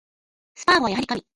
[0.55, 1.23] スパーゴはやはり神